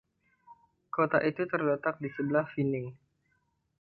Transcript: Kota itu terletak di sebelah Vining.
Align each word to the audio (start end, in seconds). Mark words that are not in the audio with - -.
Kota 0.95 1.17
itu 1.29 1.43
terletak 1.51 1.95
di 2.03 2.09
sebelah 2.15 2.45
Vining. 2.57 2.87